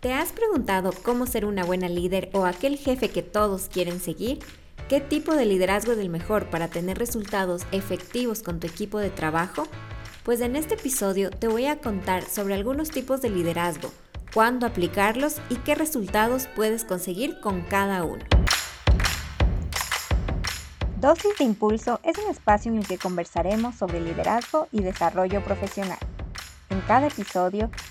¿Te 0.00 0.12
has 0.12 0.30
preguntado 0.30 0.92
cómo 1.02 1.26
ser 1.26 1.44
una 1.44 1.64
buena 1.64 1.88
líder 1.88 2.30
o 2.32 2.46
aquel 2.46 2.78
jefe 2.78 3.10
que 3.10 3.24
todos 3.24 3.68
quieren 3.68 3.98
seguir? 3.98 4.38
¿Qué 4.88 5.00
tipo 5.00 5.34
de 5.34 5.44
liderazgo 5.44 5.90
es 5.90 5.98
el 5.98 6.08
mejor 6.08 6.50
para 6.50 6.68
tener 6.68 6.98
resultados 6.98 7.62
efectivos 7.72 8.44
con 8.44 8.60
tu 8.60 8.68
equipo 8.68 9.00
de 9.00 9.10
trabajo? 9.10 9.66
Pues 10.22 10.40
en 10.40 10.54
este 10.54 10.74
episodio 10.74 11.30
te 11.30 11.48
voy 11.48 11.66
a 11.66 11.80
contar 11.80 12.22
sobre 12.22 12.54
algunos 12.54 12.92
tipos 12.92 13.20
de 13.22 13.30
liderazgo, 13.30 13.90
cuándo 14.32 14.66
aplicarlos 14.66 15.40
y 15.50 15.56
qué 15.56 15.74
resultados 15.74 16.46
puedes 16.54 16.84
conseguir 16.84 17.40
con 17.40 17.62
cada 17.62 18.04
uno. 18.04 18.24
Dosis 21.00 21.36
de 21.38 21.44
Impulso 21.44 21.98
es 22.04 22.16
un 22.18 22.30
espacio 22.30 22.70
en 22.70 22.78
el 22.78 22.86
que 22.86 22.98
conversaremos 22.98 23.74
sobre 23.74 24.00
liderazgo 24.00 24.68
y 24.70 24.80
desarrollo 24.80 25.42
profesional. 25.42 25.98
En 26.70 26.80
cada 26.82 27.08
episodio 27.08 27.68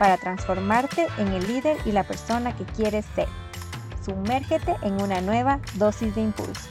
para 0.00 0.16
transformarte 0.16 1.08
en 1.18 1.28
el 1.28 1.46
líder 1.46 1.76
y 1.84 1.92
la 1.92 2.04
persona 2.04 2.56
que 2.56 2.64
quieres 2.64 3.04
ser. 3.14 3.28
Sumérgete 4.02 4.74
en 4.80 4.94
una 4.94 5.20
nueva 5.20 5.60
dosis 5.74 6.14
de 6.14 6.22
impulso. 6.22 6.70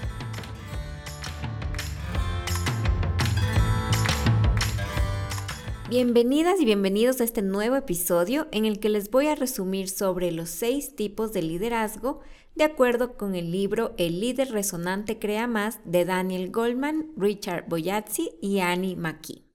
Bienvenidas 5.89 6.59
y 6.59 6.65
bienvenidos 6.65 7.21
a 7.21 7.23
este 7.23 7.43
nuevo 7.43 7.75
episodio 7.75 8.47
en 8.51 8.65
el 8.65 8.79
que 8.79 8.89
les 8.89 9.11
voy 9.11 9.27
a 9.27 9.35
resumir 9.35 9.89
sobre 9.89 10.31
los 10.31 10.49
seis 10.49 10.95
tipos 10.95 11.31
de 11.31 11.43
liderazgo 11.43 12.21
de 12.55 12.63
acuerdo 12.63 13.15
con 13.15 13.35
el 13.35 13.51
libro 13.51 13.93
El 13.99 14.21
líder 14.21 14.51
resonante 14.51 15.19
crea 15.19 15.45
más 15.45 15.79
de 15.85 16.03
Daniel 16.03 16.49
Goldman, 16.49 17.11
Richard 17.15 17.65
Boyazzi 17.69 18.31
y 18.41 18.59
Annie 18.59 18.95
McKee. 18.95 19.48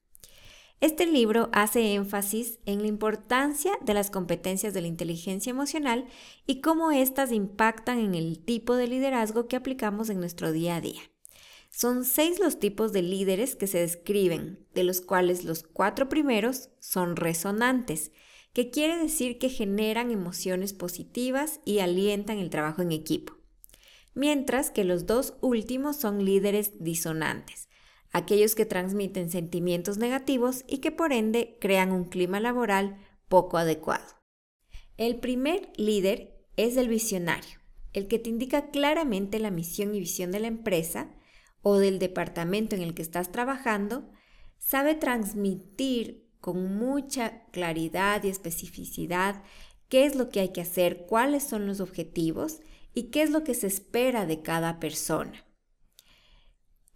Este 0.81 1.07
libro 1.07 1.49
hace 1.53 1.95
énfasis 1.95 2.59
en 2.67 2.83
la 2.83 2.89
importancia 2.89 3.73
de 3.81 3.95
las 3.95 4.11
competencias 4.11 4.75
de 4.75 4.83
la 4.83 4.89
inteligencia 4.89 5.51
emocional 5.51 6.07
y 6.47 6.61
cómo 6.61 6.91
éstas 6.91 7.33
impactan 7.33 7.99
en 7.99 8.15
el 8.15 8.39
tipo 8.45 8.75
de 8.77 8.87
liderazgo 8.87 9.49
que 9.49 9.57
aplicamos 9.57 10.11
en 10.11 10.21
nuestro 10.21 10.53
día 10.53 10.77
a 10.77 10.81
día. 10.81 11.01
Son 11.71 12.05
seis 12.05 12.39
los 12.39 12.61
tipos 12.61 12.93
de 12.93 13.03
líderes 13.03 13.57
que 13.57 13.67
se 13.67 13.79
describen, 13.79 14.65
de 14.75 14.85
los 14.85 15.01
cuales 15.01 15.45
los 15.45 15.65
cuatro 15.65 16.09
primeros 16.09 16.71
son 16.79 17.17
resonantes, 17.17 18.13
que 18.53 18.71
quiere 18.71 18.97
decir 18.97 19.39
que 19.39 19.49
generan 19.49 20.13
emociones 20.13 20.73
positivas 20.73 21.61
y 21.65 21.81
alientan 21.81 22.39
el 22.39 22.49
trabajo 22.49 22.83
en 22.83 22.93
equipo, 22.93 23.37
mientras 24.15 24.71
que 24.71 24.85
los 24.85 25.07
dos 25.07 25.35
últimos 25.41 25.97
son 25.97 26.25
líderes 26.25 26.73
disonantes, 26.79 27.69
aquellos 28.15 28.55
que 28.55 28.65
transmiten 28.65 29.29
sentimientos 29.29 29.99
negativos 29.99 30.65
y 30.69 30.79
que 30.79 30.93
por 30.93 31.13
ende 31.13 31.59
crean 31.61 31.91
un 31.91 32.05
clima 32.05 32.39
laboral 32.39 32.97
poco 33.29 33.59
adecuado. 33.59 34.05
El 34.97 35.17
primer 35.17 35.73
líder 35.77 36.47
es 36.57 36.77
el 36.77 36.89
visionario, 36.89 37.59
el 37.93 38.07
que 38.07 38.21
te 38.21 38.31
indica 38.31 38.71
claramente 38.71 39.41
la 39.41 39.51
misión 39.51 39.97
y 39.97 39.99
visión 39.99 40.31
de 40.31 40.39
la 40.39 40.47
empresa 40.47 41.11
o 41.63 41.77
del 41.79 41.99
departamento 41.99 42.77
en 42.77 42.83
el 42.83 42.95
que 42.95 43.03
estás 43.03 43.33
trabajando, 43.33 44.09
sabe 44.59 44.95
transmitir 44.95 46.31
con 46.41 46.77
mucha 46.77 47.43
claridad 47.51 48.23
y 48.23 48.29
especificidad 48.29 49.43
qué 49.89 50.07
es 50.07 50.15
lo 50.15 50.29
que 50.29 50.39
hay 50.39 50.53
que 50.53 50.61
hacer, 50.61 51.07
cuáles 51.07 51.43
son 51.43 51.67
los 51.67 51.81
objetivos 51.81 52.61
y 52.95 53.11
qué 53.11 53.23
es 53.23 53.31
lo 53.31 53.43
que 53.43 53.55
se 53.55 53.67
espera 53.67 54.25
de 54.25 54.41
cada 54.41 54.79
persona. 54.79 55.45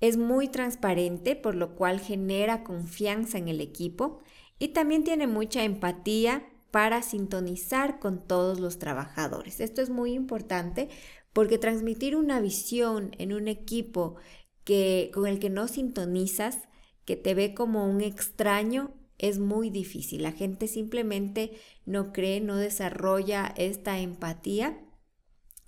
Es 0.01 0.17
muy 0.17 0.49
transparente, 0.49 1.37
por 1.37 1.55
lo 1.55 1.75
cual 1.75 2.01
genera 2.01 2.65
confianza 2.65 3.39
en 3.39 3.49
el 3.49 3.61
equipo 3.61 4.21
y 4.59 4.69
también 4.69 5.05
tiene 5.05 5.27
mucha 5.27 5.65
empatía 5.65 6.49
para 6.71 7.03
sintonizar 7.03 7.99
con 7.99 8.27
todos 8.27 8.61
los 8.61 8.79
trabajadores. 8.79 9.61
Esto 9.61 9.83
es 9.83 9.91
muy 9.91 10.13
importante 10.13 10.89
porque 11.33 11.59
transmitir 11.59 12.17
una 12.17 12.41
visión 12.41 13.13
en 13.19 13.33
un 13.33 13.49
equipo 13.49 14.17
que, 14.65 15.11
con 15.15 15.27
el 15.27 15.39
que 15.39 15.51
no 15.51 15.67
sintonizas, 15.69 16.69
que 17.05 17.17
te 17.17 17.35
ve 17.35 17.55
como 17.55 17.87
un 17.87 18.01
extraño, 18.01 18.95
es 19.19 19.39
muy 19.39 19.71
difícil. 19.71 20.23
La 20.23 20.33
gente 20.33 20.69
simplemente 20.69 21.53
no 21.87 22.13
cree, 22.13 22.41
no 22.41 22.57
desarrolla 22.57 23.53
esta 23.57 23.99
empatía 23.99 24.79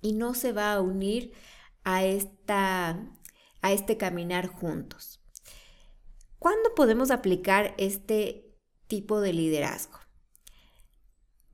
y 0.01 0.13
no 0.13 0.33
se 0.33 0.53
va 0.53 0.73
a 0.73 0.81
unir 0.81 1.33
a 1.83 2.05
esta 2.05 3.17
a 3.61 3.71
este 3.71 3.97
caminar 3.97 4.47
juntos. 4.47 5.21
¿Cuándo 6.39 6.73
podemos 6.75 7.11
aplicar 7.11 7.75
este 7.77 8.55
tipo 8.87 9.21
de 9.21 9.33
liderazgo? 9.33 9.99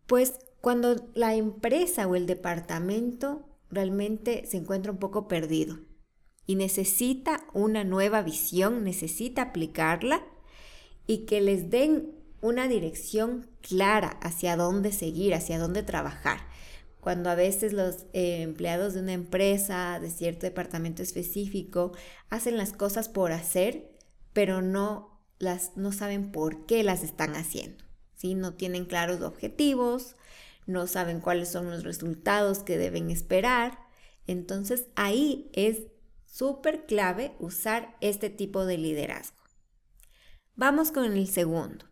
Pues 0.05 0.39
cuando 0.61 1.09
la 1.13 1.35
empresa 1.35 2.07
o 2.07 2.15
el 2.15 2.25
departamento 2.25 3.45
realmente 3.69 4.45
se 4.45 4.57
encuentra 4.57 4.91
un 4.91 4.97
poco 4.97 5.27
perdido 5.27 5.79
y 6.45 6.55
necesita 6.55 7.45
una 7.53 7.83
nueva 7.83 8.21
visión, 8.21 8.83
necesita 8.83 9.41
aplicarla 9.41 10.25
y 11.05 11.25
que 11.25 11.41
les 11.41 11.69
den 11.69 12.15
una 12.41 12.67
dirección 12.67 13.49
clara 13.61 14.17
hacia 14.21 14.55
dónde 14.55 14.91
seguir, 14.93 15.33
hacia 15.33 15.59
dónde 15.59 15.83
trabajar 15.83 16.39
cuando 16.99 17.29
a 17.29 17.35
veces 17.35 17.73
los 17.73 18.05
eh, 18.13 18.41
empleados 18.41 18.93
de 18.93 19.01
una 19.01 19.13
empresa, 19.13 19.99
de 19.99 20.09
cierto 20.09 20.45
departamento 20.45 21.01
específico, 21.01 21.93
hacen 22.29 22.57
las 22.57 22.73
cosas 22.73 23.09
por 23.09 23.31
hacer, 23.31 23.89
pero 24.33 24.61
no, 24.61 25.21
las, 25.39 25.77
no 25.77 25.91
saben 25.91 26.31
por 26.31 26.65
qué 26.65 26.83
las 26.83 27.03
están 27.03 27.35
haciendo. 27.35 27.83
¿sí? 28.15 28.35
No 28.35 28.55
tienen 28.55 28.85
claros 28.85 29.21
objetivos, 29.21 30.15
no 30.65 30.87
saben 30.87 31.21
cuáles 31.21 31.49
son 31.49 31.69
los 31.69 31.83
resultados 31.83 32.59
que 32.59 32.77
deben 32.77 33.09
esperar. 33.09 33.79
Entonces 34.25 34.87
ahí 34.95 35.49
es 35.53 35.83
súper 36.25 36.85
clave 36.85 37.35
usar 37.39 37.95
este 38.01 38.29
tipo 38.29 38.65
de 38.65 38.77
liderazgo. 38.77 39.37
Vamos 40.55 40.91
con 40.91 41.05
el 41.13 41.27
segundo. 41.27 41.85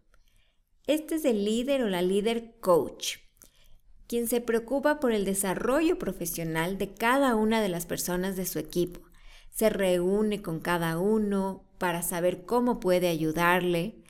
Este 0.88 1.16
es 1.16 1.26
el 1.26 1.46
líder 1.46 1.84
o 1.84 1.90
la 1.90 2.02
líder 2.02 2.60
coach 2.60 3.25
quien 4.08 4.28
se 4.28 4.42
preocupa 4.42 5.00
por 5.00 5.12
el 5.12 5.26
desarrollo 5.26 5.98
profesional 5.98 6.78
de 6.78 6.94
cada 6.94 7.36
una 7.36 7.62
de 7.62 7.70
las 7.70 7.86
personas 7.86 8.36
de 8.36 8.46
su 8.46 8.60
equipo. 8.60 9.02
Se 9.50 9.70
reúne 9.70 10.42
con 10.42 10.60
cada 10.60 11.00
uno 11.00 11.64
para 11.78 12.02
saber 12.02 12.46
cómo 12.46 12.80
puede 12.80 13.08
ayudarle, 13.08 14.04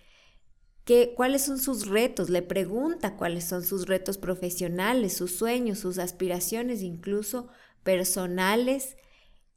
cuáles 1.15 1.43
son 1.43 1.57
sus 1.57 1.87
retos, 1.87 2.29
le 2.29 2.41
pregunta 2.41 3.17
cuáles 3.17 3.45
son 3.45 3.63
sus 3.63 3.87
retos 3.87 4.17
profesionales, 4.17 5.17
sus 5.17 5.35
sueños, 5.35 5.79
sus 5.79 5.97
aspiraciones, 5.97 6.81
incluso 6.81 7.47
personales, 7.83 8.97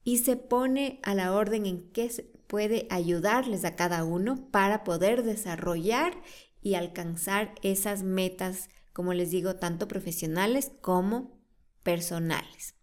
y 0.05 0.19
se 0.19 0.37
pone 0.37 1.01
a 1.03 1.15
la 1.15 1.35
orden 1.35 1.67
en 1.67 1.91
qué 1.93 2.11
puede 2.47 2.87
ayudarles 2.89 3.65
a 3.65 3.77
cada 3.77 4.05
uno 4.05 4.49
para 4.51 4.85
poder 4.85 5.23
desarrollar 5.23 6.15
y 6.63 6.75
alcanzar 6.75 7.55
esas 7.63 8.03
metas 8.03 8.71
como 8.99 9.15
les 9.15 9.31
digo, 9.31 9.55
tanto 9.55 9.87
profesionales 9.87 10.73
como 10.81 11.41
personales. 11.85 12.75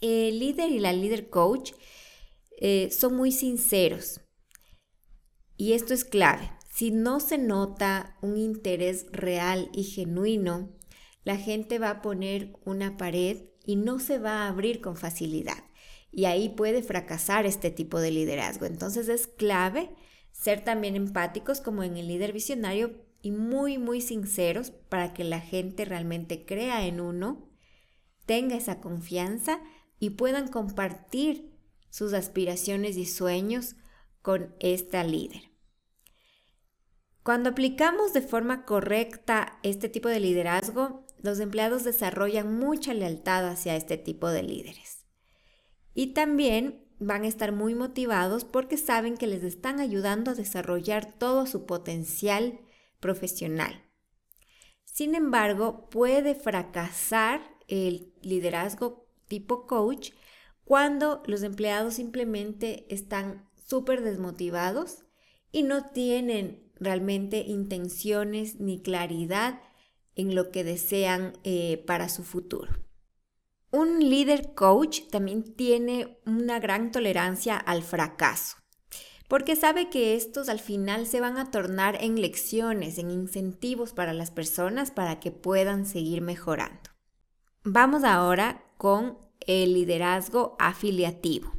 El 0.00 0.38
líder 0.38 0.70
y 0.70 0.78
la 0.78 0.92
líder 0.92 1.30
coach 1.30 1.72
eh, 2.60 2.92
son 2.92 3.16
muy 3.16 3.32
sinceros 3.32 4.20
y 5.56 5.72
esto 5.72 5.94
es 5.94 6.04
clave. 6.04 6.52
Si 6.72 6.92
no 6.92 7.18
se 7.18 7.38
nota 7.38 8.16
un 8.22 8.36
interés 8.36 9.06
real 9.10 9.68
y 9.72 9.82
genuino, 9.82 10.70
la 11.24 11.36
gente 11.36 11.80
va 11.80 11.90
a 11.90 12.02
poner 12.02 12.52
una 12.64 12.96
pared 12.96 13.46
y 13.66 13.74
no 13.74 13.98
se 13.98 14.20
va 14.20 14.44
a 14.44 14.48
abrir 14.48 14.80
con 14.80 14.96
facilidad. 14.96 15.64
Y 16.12 16.26
ahí 16.26 16.50
puede 16.50 16.84
fracasar 16.84 17.46
este 17.46 17.72
tipo 17.72 17.98
de 17.98 18.12
liderazgo. 18.12 18.64
Entonces 18.64 19.08
es 19.08 19.26
clave 19.26 19.90
ser 20.30 20.62
también 20.62 20.94
empáticos 20.94 21.60
como 21.60 21.82
en 21.82 21.96
el 21.96 22.06
líder 22.06 22.32
visionario, 22.32 23.09
y 23.22 23.32
muy, 23.32 23.78
muy 23.78 24.00
sinceros 24.00 24.70
para 24.70 25.12
que 25.12 25.24
la 25.24 25.40
gente 25.40 25.84
realmente 25.84 26.44
crea 26.44 26.86
en 26.86 27.00
uno, 27.00 27.48
tenga 28.26 28.56
esa 28.56 28.80
confianza 28.80 29.60
y 29.98 30.10
puedan 30.10 30.48
compartir 30.48 31.50
sus 31.90 32.12
aspiraciones 32.12 32.96
y 32.96 33.06
sueños 33.06 33.76
con 34.22 34.54
esta 34.60 35.04
líder. 35.04 35.50
Cuando 37.22 37.50
aplicamos 37.50 38.12
de 38.12 38.22
forma 38.22 38.64
correcta 38.64 39.58
este 39.62 39.88
tipo 39.88 40.08
de 40.08 40.20
liderazgo, 40.20 41.04
los 41.22 41.38
empleados 41.38 41.84
desarrollan 41.84 42.58
mucha 42.58 42.94
lealtad 42.94 43.46
hacia 43.46 43.76
este 43.76 43.98
tipo 43.98 44.28
de 44.28 44.42
líderes. 44.42 45.06
Y 45.92 46.14
también 46.14 46.86
van 46.98 47.24
a 47.24 47.28
estar 47.28 47.52
muy 47.52 47.74
motivados 47.74 48.44
porque 48.44 48.78
saben 48.78 49.16
que 49.16 49.26
les 49.26 49.42
están 49.42 49.80
ayudando 49.80 50.30
a 50.30 50.34
desarrollar 50.34 51.12
todo 51.18 51.46
su 51.46 51.66
potencial 51.66 52.60
profesional. 53.00 53.84
Sin 54.84 55.14
embargo, 55.14 55.88
puede 55.88 56.34
fracasar 56.34 57.40
el 57.68 58.12
liderazgo 58.22 59.08
tipo 59.28 59.66
coach 59.66 60.10
cuando 60.64 61.22
los 61.26 61.42
empleados 61.42 61.94
simplemente 61.94 62.86
están 62.92 63.48
súper 63.66 64.02
desmotivados 64.02 65.04
y 65.52 65.62
no 65.62 65.90
tienen 65.90 66.70
realmente 66.78 67.38
intenciones 67.38 68.60
ni 68.60 68.80
claridad 68.80 69.60
en 70.14 70.34
lo 70.34 70.50
que 70.50 70.64
desean 70.64 71.32
eh, 71.44 71.82
para 71.86 72.08
su 72.08 72.24
futuro. 72.24 72.72
Un 73.70 74.00
líder 74.00 74.54
coach 74.54 75.02
también 75.10 75.54
tiene 75.54 76.18
una 76.26 76.58
gran 76.58 76.90
tolerancia 76.90 77.56
al 77.56 77.82
fracaso, 77.82 78.56
porque 79.30 79.54
sabe 79.54 79.90
que 79.90 80.16
estos 80.16 80.48
al 80.48 80.58
final 80.58 81.06
se 81.06 81.20
van 81.20 81.38
a 81.38 81.52
tornar 81.52 81.96
en 82.02 82.20
lecciones, 82.20 82.98
en 82.98 83.12
incentivos 83.12 83.92
para 83.92 84.12
las 84.12 84.32
personas 84.32 84.90
para 84.90 85.20
que 85.20 85.30
puedan 85.30 85.86
seguir 85.86 86.20
mejorando. 86.20 86.90
Vamos 87.62 88.02
ahora 88.02 88.64
con 88.76 89.18
el 89.46 89.74
liderazgo 89.74 90.56
afiliativo. 90.58 91.52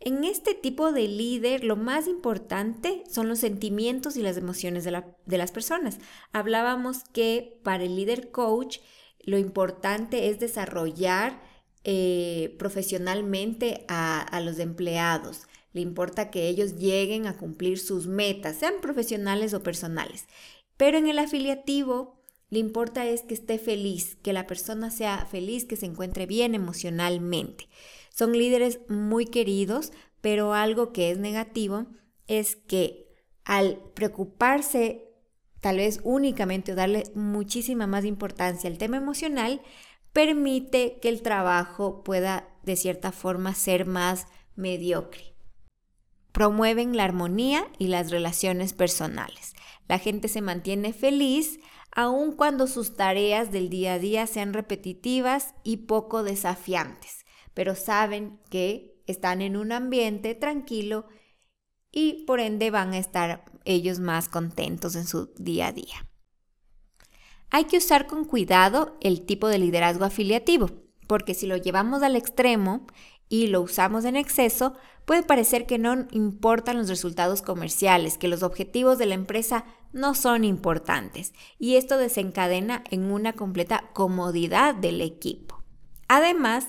En 0.00 0.24
este 0.24 0.54
tipo 0.54 0.90
de 0.90 1.06
líder, 1.06 1.64
lo 1.64 1.76
más 1.76 2.08
importante 2.08 3.04
son 3.10 3.28
los 3.28 3.40
sentimientos 3.40 4.16
y 4.16 4.22
las 4.22 4.38
emociones 4.38 4.82
de, 4.82 5.36
las 5.36 5.52
personas. 5.52 5.98
Hablábamos 6.32 7.04
que 7.12 7.60
para 7.62 7.84
el 7.84 7.94
líder 7.94 8.30
coach, 8.30 8.78
lo 9.18 9.36
importante 9.36 10.30
es 10.30 10.40
desarrollar 10.40 11.42
eh, 11.84 12.56
profesionalmente 12.58 13.84
a, 13.88 14.40
los 14.42 14.58
empleados. 14.58 15.42
Le 15.72 15.80
importa 15.80 16.30
que 16.30 16.48
ellos 16.48 16.76
lleguen 16.76 17.26
a 17.26 17.36
cumplir 17.36 17.78
sus 17.78 18.06
metas, 18.06 18.56
sean 18.56 18.74
profesionales 18.80 19.54
o 19.54 19.62
personales. 19.62 20.26
Pero 20.76 20.98
en 20.98 21.08
el 21.08 21.18
afiliativo, 21.18 22.20
le 22.48 22.58
importa 22.58 23.06
es 23.06 23.22
que 23.22 23.34
esté 23.34 23.58
feliz, 23.58 24.16
que 24.22 24.32
la 24.32 24.46
persona 24.46 24.90
sea 24.90 25.26
feliz, 25.26 25.64
que 25.64 25.76
se 25.76 25.86
encuentre 25.86 26.26
bien 26.26 26.54
emocionalmente. 26.54 27.68
Son 28.10 28.32
líderes 28.32 28.80
muy 28.88 29.26
queridos, 29.26 29.92
pero 30.20 30.54
algo 30.54 30.92
que 30.92 31.10
es 31.10 31.18
negativo 31.18 31.86
es 32.26 32.56
que 32.56 33.08
al 33.44 33.78
preocuparse 33.94 35.10
tal 35.60 35.76
vez 35.76 36.00
únicamente 36.02 36.72
o 36.72 36.74
darle 36.74 37.04
muchísima 37.14 37.86
más 37.86 38.04
importancia 38.04 38.68
al 38.68 38.78
tema 38.78 38.96
emocional, 38.96 39.60
permite 40.12 40.98
que 41.00 41.08
el 41.08 41.22
trabajo 41.22 42.02
pueda 42.02 42.48
de 42.62 42.76
cierta 42.76 43.12
forma 43.12 43.54
ser 43.54 43.86
más 43.86 44.26
mediocre. 44.56 45.34
Promueven 46.32 46.96
la 46.96 47.04
armonía 47.04 47.66
y 47.78 47.88
las 47.88 48.10
relaciones 48.10 48.72
personales. 48.72 49.54
La 49.88 49.98
gente 49.98 50.28
se 50.28 50.40
mantiene 50.40 50.92
feliz 50.92 51.58
aun 51.92 52.32
cuando 52.32 52.66
sus 52.66 52.94
tareas 52.94 53.50
del 53.50 53.68
día 53.68 53.94
a 53.94 53.98
día 53.98 54.26
sean 54.26 54.52
repetitivas 54.52 55.54
y 55.64 55.78
poco 55.78 56.22
desafiantes, 56.22 57.24
pero 57.54 57.74
saben 57.74 58.40
que 58.48 59.02
están 59.06 59.42
en 59.42 59.56
un 59.56 59.72
ambiente 59.72 60.34
tranquilo 60.34 61.06
y 61.90 62.24
por 62.24 62.38
ende 62.38 62.70
van 62.70 62.92
a 62.92 62.98
estar 62.98 63.44
ellos 63.64 63.98
más 63.98 64.28
contentos 64.28 64.94
en 64.94 65.06
su 65.06 65.32
día 65.36 65.68
a 65.68 65.72
día. 65.72 66.06
Hay 67.50 67.64
que 67.64 67.78
usar 67.78 68.06
con 68.06 68.24
cuidado 68.24 68.96
el 69.00 69.26
tipo 69.26 69.48
de 69.48 69.58
liderazgo 69.58 70.04
afiliativo, 70.04 70.70
porque 71.08 71.34
si 71.34 71.46
lo 71.46 71.56
llevamos 71.56 72.02
al 72.02 72.14
extremo 72.14 72.86
y 73.28 73.48
lo 73.48 73.60
usamos 73.60 74.04
en 74.04 74.14
exceso, 74.14 74.74
puede 75.10 75.24
parecer 75.24 75.66
que 75.66 75.76
no 75.76 76.06
importan 76.12 76.78
los 76.78 76.88
resultados 76.88 77.42
comerciales, 77.42 78.16
que 78.16 78.28
los 78.28 78.44
objetivos 78.44 78.96
de 78.96 79.06
la 79.06 79.16
empresa 79.16 79.64
no 79.92 80.14
son 80.14 80.44
importantes, 80.44 81.32
y 81.58 81.74
esto 81.74 81.98
desencadena 81.98 82.84
en 82.92 83.10
una 83.10 83.32
completa 83.32 83.90
comodidad 83.92 84.72
del 84.72 85.00
equipo. 85.00 85.64
Además, 86.06 86.68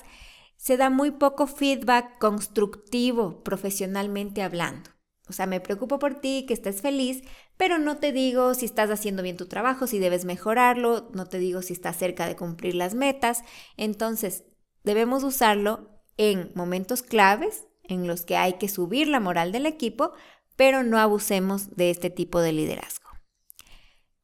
se 0.56 0.76
da 0.76 0.90
muy 0.90 1.12
poco 1.12 1.46
feedback 1.46 2.18
constructivo 2.18 3.44
profesionalmente 3.44 4.42
hablando. 4.42 4.90
O 5.30 5.34
sea, 5.34 5.46
me 5.46 5.60
preocupo 5.60 6.00
por 6.00 6.16
ti, 6.16 6.46
que 6.48 6.56
estés 6.56 6.82
feliz, 6.82 7.22
pero 7.58 7.78
no 7.78 7.98
te 7.98 8.12
digo 8.12 8.56
si 8.56 8.66
estás 8.66 8.90
haciendo 8.90 9.22
bien 9.22 9.38
tu 9.38 9.46
trabajo, 9.46 9.86
si 9.86 10.00
debes 10.00 10.26
mejorarlo, 10.26 11.12
no 11.14 11.28
te 11.28 11.38
digo 11.38 11.62
si 11.62 11.74
estás 11.74 11.96
cerca 11.96 12.26
de 12.26 12.36
cumplir 12.36 12.74
las 12.74 12.96
metas. 12.96 13.44
Entonces, 13.78 14.46
debemos 14.84 15.24
usarlo 15.24 16.02
en 16.18 16.52
momentos 16.56 17.04
claves 17.04 17.68
en 17.92 18.08
los 18.08 18.26
que 18.26 18.38
hay 18.38 18.54
que 18.54 18.70
subir 18.70 19.08
la 19.08 19.20
moral 19.20 19.52
del 19.52 19.66
equipo, 19.66 20.14
pero 20.56 20.84
no 20.84 20.98
abusemos 20.98 21.76
de 21.76 21.90
este 21.90 22.10
tipo 22.10 22.40
de 22.40 22.54
liderazgo. 22.54 23.10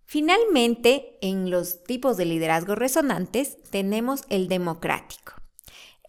Finalmente, 0.06 1.18
en 1.22 1.50
los 1.50 1.84
tipos 1.84 2.16
de 2.16 2.26
liderazgo 2.26 2.76
resonantes 2.76 3.62
tenemos 3.70 4.24
el 4.30 4.48
democrático. 4.48 5.34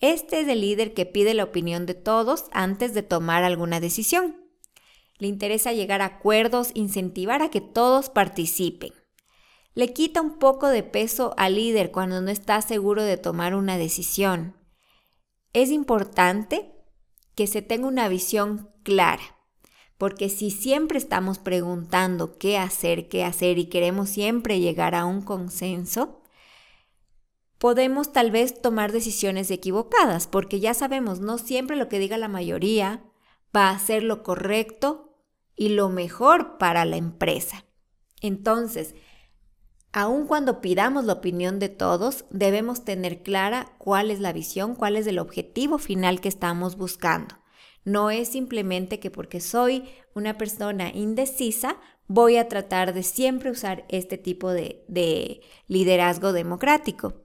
Este 0.00 0.40
es 0.40 0.48
el 0.48 0.60
líder 0.60 0.94
que 0.94 1.06
pide 1.06 1.34
la 1.34 1.42
opinión 1.42 1.84
de 1.84 1.94
todos 1.94 2.44
antes 2.52 2.94
de 2.94 3.02
tomar 3.02 3.42
alguna 3.42 3.80
decisión. 3.80 4.36
Le 5.18 5.26
interesa 5.26 5.72
llegar 5.72 6.00
a 6.00 6.06
acuerdos, 6.06 6.70
incentivar 6.74 7.42
a 7.42 7.50
que 7.50 7.60
todos 7.60 8.08
participen. 8.08 8.92
Le 9.74 9.92
quita 9.92 10.22
un 10.22 10.38
poco 10.38 10.68
de 10.68 10.84
peso 10.84 11.34
al 11.36 11.56
líder 11.56 11.90
cuando 11.90 12.20
no 12.20 12.30
está 12.30 12.62
seguro 12.62 13.02
de 13.02 13.16
tomar 13.16 13.56
una 13.56 13.76
decisión. 13.76 14.56
Es 15.52 15.70
importante 15.70 16.77
que 17.38 17.46
se 17.46 17.62
tenga 17.62 17.86
una 17.86 18.08
visión 18.08 18.68
clara, 18.82 19.38
porque 19.96 20.28
si 20.28 20.50
siempre 20.50 20.98
estamos 20.98 21.38
preguntando 21.38 22.36
qué 22.36 22.58
hacer, 22.58 23.08
qué 23.08 23.22
hacer 23.22 23.58
y 23.58 23.66
queremos 23.66 24.08
siempre 24.08 24.58
llegar 24.58 24.96
a 24.96 25.04
un 25.04 25.22
consenso, 25.22 26.20
podemos 27.58 28.12
tal 28.12 28.32
vez 28.32 28.60
tomar 28.60 28.90
decisiones 28.90 29.52
equivocadas, 29.52 30.26
porque 30.26 30.58
ya 30.58 30.74
sabemos, 30.74 31.20
no 31.20 31.38
siempre 31.38 31.76
lo 31.76 31.88
que 31.88 32.00
diga 32.00 32.18
la 32.18 32.26
mayoría 32.26 33.04
va 33.56 33.70
a 33.70 33.78
ser 33.78 34.02
lo 34.02 34.24
correcto 34.24 35.16
y 35.54 35.68
lo 35.68 35.90
mejor 35.90 36.58
para 36.58 36.84
la 36.84 36.96
empresa. 36.96 37.66
Entonces, 38.20 38.96
aun 39.98 40.28
cuando 40.28 40.60
pidamos 40.60 41.06
la 41.06 41.14
opinión 41.14 41.58
de 41.58 41.68
todos, 41.68 42.24
debemos 42.30 42.84
tener 42.84 43.24
clara 43.24 43.74
cuál 43.78 44.12
es 44.12 44.20
la 44.20 44.32
visión, 44.32 44.76
cuál 44.76 44.94
es 44.94 45.08
el 45.08 45.18
objetivo 45.18 45.78
final 45.78 46.20
que 46.20 46.28
estamos 46.28 46.76
buscando. 46.76 47.34
No 47.84 48.12
es 48.12 48.28
simplemente 48.28 49.00
que 49.00 49.10
porque 49.10 49.40
soy 49.40 49.88
una 50.14 50.38
persona 50.38 50.92
indecisa, 50.94 51.78
voy 52.06 52.36
a 52.36 52.46
tratar 52.46 52.94
de 52.94 53.02
siempre 53.02 53.50
usar 53.50 53.86
este 53.88 54.18
tipo 54.18 54.52
de, 54.52 54.84
de 54.86 55.40
liderazgo 55.66 56.32
democrático. 56.32 57.24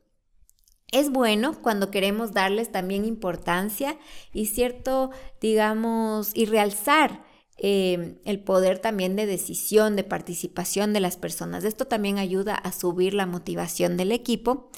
Es 0.92 1.12
bueno 1.12 1.62
cuando 1.62 1.92
queremos 1.92 2.32
darles 2.34 2.72
también 2.72 3.06
importancia 3.06 4.00
y 4.34 4.48
cierto, 4.48 5.12
digamos, 5.40 6.32
y 6.34 6.48
realzar 6.48 7.24
Em, 7.58 8.18
el 8.26 8.44
poder 8.44 8.80
también 8.80 9.16
de 9.16 9.26
decisión, 9.26 9.96
de 9.96 10.04
participación 10.04 10.92
de 10.92 11.00
las 11.00 11.18
personas. 11.18 11.64
Esto 11.64 11.86
también 11.86 12.18
ayuda 12.18 12.56
a 12.56 12.72
subir 12.72 13.14
la 13.14 13.28
motivación 13.28 13.96
del 13.96 14.12
equipo, 14.12 14.72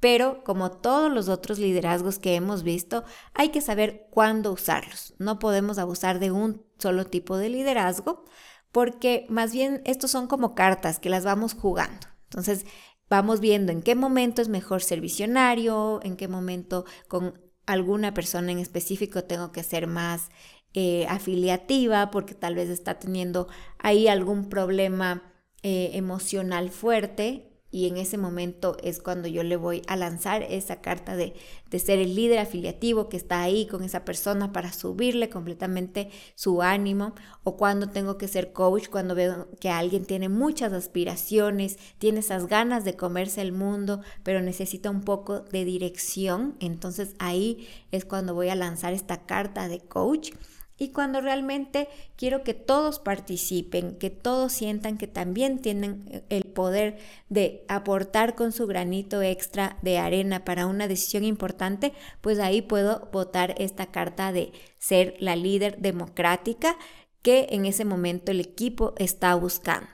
pero 0.00 0.42
como 0.42 0.70
todos 0.70 1.12
los 1.12 1.28
otros 1.28 1.58
liderazgos 1.58 2.18
que 2.18 2.34
hemos 2.34 2.62
visto, 2.62 3.04
hay 3.34 3.50
que 3.50 3.60
saber 3.60 4.08
cuándo 4.10 4.52
usarlos. 4.52 5.14
No 5.18 5.38
podemos 5.38 5.78
abusar 5.78 6.18
de 6.18 6.32
un 6.32 6.64
solo 6.78 7.06
tipo 7.06 7.36
de 7.36 7.50
liderazgo, 7.50 8.24
porque 8.72 9.26
más 9.28 9.52
bien 9.52 9.82
estos 9.84 10.10
son 10.10 10.26
como 10.26 10.54
cartas 10.54 10.98
que 10.98 11.10
las 11.10 11.24
vamos 11.24 11.54
jugando. 11.54 12.08
Entonces, 12.24 12.64
vamos 13.10 13.40
viendo 13.40 13.72
en 13.72 13.82
qué 13.82 13.94
momento 13.94 14.40
es 14.40 14.48
mejor 14.48 14.82
ser 14.82 15.02
visionario, 15.02 16.00
en 16.02 16.16
qué 16.16 16.28
momento 16.28 16.86
con 17.08 17.38
alguna 17.66 18.14
persona 18.14 18.50
en 18.50 18.58
específico 18.58 19.24
tengo 19.24 19.52
que 19.52 19.62
ser 19.62 19.86
más 19.86 20.30
eh, 20.74 21.06
afiliativa 21.08 22.10
porque 22.10 22.34
tal 22.34 22.54
vez 22.54 22.68
está 22.70 22.98
teniendo 22.98 23.48
ahí 23.78 24.08
algún 24.08 24.48
problema 24.48 25.22
eh, 25.62 25.90
emocional 25.94 26.70
fuerte 26.70 27.52
y 27.72 27.88
en 27.88 27.96
ese 27.96 28.18
momento 28.18 28.76
es 28.82 29.00
cuando 29.00 29.26
yo 29.28 29.42
le 29.42 29.56
voy 29.56 29.82
a 29.88 29.96
lanzar 29.96 30.42
esa 30.42 30.82
carta 30.82 31.16
de, 31.16 31.34
de, 31.70 31.78
ser 31.78 31.98
el 31.98 32.14
líder 32.14 32.38
afiliativo 32.38 33.08
que 33.08 33.16
está 33.16 33.42
ahí 33.42 33.66
con 33.66 33.82
esa 33.82 34.04
persona 34.04 34.52
para 34.52 34.72
subirle 34.72 35.30
completamente 35.30 36.10
su 36.34 36.60
ánimo 36.60 37.14
o 37.44 37.56
cuando 37.56 37.88
tengo 37.88 38.18
que 38.18 38.28
ser 38.28 38.52
coach, 38.52 38.88
cuando 38.88 39.14
veo 39.14 39.48
que 39.58 39.70
alguien 39.70 40.04
tiene 40.04 40.28
muchas 40.28 40.74
aspiraciones, 40.74 41.78
tiene 41.96 42.20
esas 42.20 42.46
ganas 42.46 42.84
de 42.84 42.94
comerse 42.94 43.40
el 43.40 43.52
mundo, 43.52 44.02
pero 44.22 44.42
necesita 44.42 44.90
un 44.90 45.00
poco 45.00 45.40
de 45.40 45.64
dirección, 45.64 46.56
entonces 46.60 47.14
ahí 47.18 47.68
es 47.90 48.04
cuando 48.04 48.34
voy 48.34 48.50
a 48.50 48.54
lanzar 48.54 48.92
esta 48.92 49.24
carta 49.24 49.68
de 49.68 49.80
coach 49.80 50.32
y 50.78 50.88
cuando 50.88 51.20
realmente 51.20 51.88
quiero 52.16 52.42
que 52.42 52.54
todos 52.54 52.98
participen, 52.98 53.96
que 53.98 54.10
todos 54.10 54.52
sientan 54.52 54.98
que 54.98 55.06
también 55.06 55.60
tienen 55.60 56.24
el 56.28 56.44
poder 56.44 56.98
de 57.28 57.64
aportar 57.68 58.34
con 58.34 58.52
su 58.52 58.66
granito 58.66 59.22
extra 59.22 59.78
de 59.82 59.98
arena 59.98 60.44
para 60.44 60.66
una 60.66 60.88
decisión 60.88 61.24
importante, 61.24 61.92
pues 62.20 62.38
ahí 62.38 62.62
puedo 62.62 63.08
votar 63.12 63.54
esta 63.58 63.86
carta 63.86 64.32
de 64.32 64.52
ser 64.78 65.14
la 65.20 65.36
líder 65.36 65.78
democrática 65.78 66.76
que 67.22 67.48
en 67.50 67.66
ese 67.66 67.84
momento 67.84 68.32
el 68.32 68.40
equipo 68.40 68.94
está 68.96 69.34
buscando. 69.34 69.88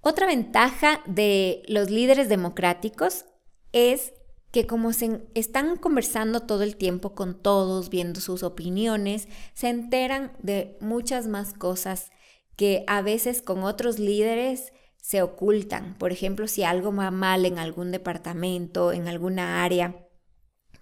Otra 0.00 0.26
ventaja 0.26 1.02
de 1.06 1.62
los 1.66 1.90
líderes 1.90 2.28
democráticos 2.28 3.24
es 3.72 4.12
que 4.50 4.66
como 4.66 4.92
se 4.92 5.26
están 5.34 5.76
conversando 5.76 6.40
todo 6.40 6.62
el 6.62 6.76
tiempo 6.76 7.14
con 7.14 7.40
todos, 7.40 7.90
viendo 7.90 8.20
sus 8.20 8.42
opiniones, 8.42 9.28
se 9.54 9.68
enteran 9.68 10.32
de 10.42 10.76
muchas 10.80 11.26
más 11.26 11.52
cosas 11.52 12.10
que 12.56 12.84
a 12.86 13.02
veces 13.02 13.42
con 13.42 13.64
otros 13.64 13.98
líderes 13.98 14.72
se 14.96 15.22
ocultan. 15.22 15.96
Por 15.98 16.10
ejemplo, 16.10 16.48
si 16.48 16.64
algo 16.64 16.94
va 16.94 17.10
mal 17.10 17.44
en 17.44 17.58
algún 17.58 17.92
departamento, 17.92 18.92
en 18.92 19.08
alguna 19.08 19.62
área, 19.62 20.06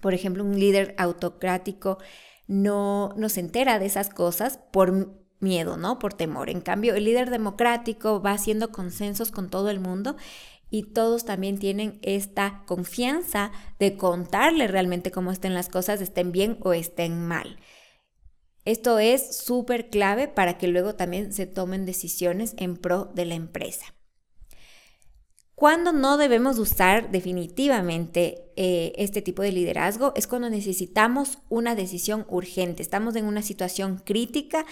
por 0.00 0.14
ejemplo, 0.14 0.44
un 0.44 0.58
líder 0.58 0.94
autocrático 0.98 1.98
no, 2.46 3.14
no 3.16 3.28
se 3.28 3.40
entera 3.40 3.78
de 3.78 3.86
esas 3.86 4.10
cosas 4.10 4.58
por 4.70 5.24
miedo, 5.40 5.76
¿no? 5.76 5.98
Por 5.98 6.14
temor. 6.14 6.50
En 6.50 6.60
cambio, 6.60 6.94
el 6.94 7.04
líder 7.04 7.30
democrático 7.30 8.20
va 8.20 8.32
haciendo 8.32 8.70
consensos 8.70 9.30
con 9.30 9.50
todo 9.50 9.70
el 9.70 9.80
mundo 9.80 10.16
y 10.70 10.92
todos 10.92 11.24
también 11.24 11.58
tienen 11.58 11.98
esta 12.02 12.62
confianza 12.66 13.52
de 13.78 13.96
contarle 13.96 14.66
realmente 14.66 15.10
cómo 15.10 15.30
estén 15.30 15.54
las 15.54 15.68
cosas, 15.68 16.00
estén 16.00 16.32
bien 16.32 16.58
o 16.62 16.72
estén 16.72 17.26
mal. 17.26 17.58
Esto 18.64 18.98
es 18.98 19.36
súper 19.36 19.90
clave 19.90 20.26
para 20.26 20.56
que 20.56 20.68
luego 20.68 20.94
también 20.94 21.32
se 21.32 21.46
tomen 21.46 21.84
decisiones 21.84 22.54
en 22.56 22.76
pro 22.76 23.10
de 23.14 23.26
la 23.26 23.34
empresa. 23.34 23.94
Cuando 25.54 25.92
no 25.92 26.16
debemos 26.16 26.58
usar 26.58 27.12
definitivamente 27.12 28.50
eh, 28.56 28.92
este 28.96 29.22
tipo 29.22 29.42
de 29.42 29.52
liderazgo 29.52 30.12
es 30.16 30.26
cuando 30.26 30.50
necesitamos 30.50 31.38
una 31.48 31.76
decisión 31.76 32.26
urgente, 32.28 32.82
estamos 32.82 33.14
en 33.14 33.26
una 33.26 33.42
situación 33.42 34.02
crítica, 34.04 34.66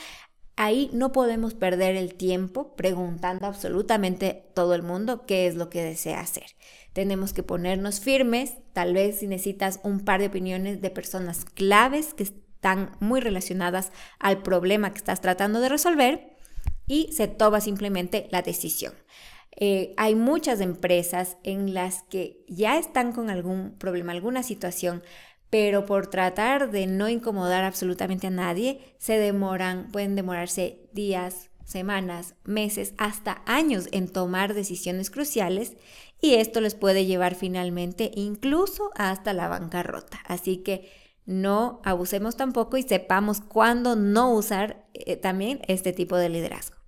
Ahí 0.57 0.91
no 0.93 1.13
podemos 1.13 1.55
perder 1.55 1.97
el 1.97 2.15
tiempo 2.15 2.75
preguntando 2.77 3.47
absolutamente 3.47 4.45
todo 4.55 4.75
el 4.75 4.83
mundo 4.83 5.25
qué 5.27 5.47
es 5.47 5.55
lo 5.55 5.71
que 5.71 5.83
desea 5.83 6.21
hacer. 6.21 6.45
Tenemos 6.93 7.33
que 7.33 7.43
ponernos 7.43 8.01
firmes, 8.01 8.55
tal 8.73 8.93
vez 8.93 9.21
si 9.21 9.27
necesitas 9.27 9.81
un 9.83 10.01
par 10.01 10.21
de 10.21 10.27
opiniones 10.27 10.83
de 10.83 10.91
personas 10.91 11.47
claves 11.47 12.13
que 12.13 12.25
están 12.25 12.91
muy 13.01 13.21
relacionadas 13.21 13.93
al 14.19 14.43
problema 14.43 14.93
que 14.93 14.99
estás 14.99 15.21
tratando 15.21 15.61
de 15.61 15.71
resolver 15.71 16.37
y 16.87 17.11
se 17.13 17.29
toma 17.29 17.61
simplemente 17.61 18.29
la 18.31 18.43
decisión. 18.43 18.93
Eh, 19.57 19.95
hay 19.97 20.15
muchas 20.15 20.61
empresas 20.61 21.37
en 21.43 21.75
las 21.75 22.03
que 22.05 22.45
ya 22.49 22.79
están 22.79 23.13
con 23.13 23.31
algún 23.31 23.77
problema, 23.79 24.13
alguna 24.13 24.43
situación, 24.43 25.03
pero 25.53 25.85
por 25.85 26.07
tratar 26.07 26.71
de 26.71 26.87
no 26.87 27.11
incomodar 27.11 27.63
absolutamente 27.63 28.29
a 28.29 28.31
nadie, 28.31 28.81
se 28.97 29.19
demoran, 29.19 29.91
pueden 29.93 30.17
demorarse 30.17 30.89
días, 30.95 31.51
semanas, 31.67 32.37
meses, 32.45 32.95
hasta 32.97 33.43
años 33.45 33.87
en 33.93 34.09
tomar 34.09 34.55
decisiones 34.55 35.11
cruciales 35.11 35.77
y 36.23 36.37
esto 36.37 36.63
les 36.63 36.75
puede 36.75 37.05
llevar 37.05 37.35
finalmente 37.35 38.13
incluso 38.15 38.93
hasta 38.95 39.35
la 39.35 39.49
bancarrota. 39.49 40.21
Así 40.25 40.57
que 40.63 40.91
no 41.27 41.83
abusemos 41.85 42.35
tampoco 42.35 42.79
y 42.79 42.83
sepamos 42.83 43.43
cuándo 43.43 43.95
no 43.95 44.33
usar 44.33 44.87
eh, 44.95 45.17
también 45.17 45.61
este 45.69 45.93
tipo 45.93 46.17
de 46.17 46.31
liderazgo. 46.31 46.79